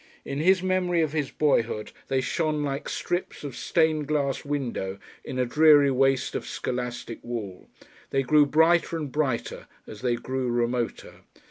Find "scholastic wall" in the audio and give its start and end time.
6.47-7.69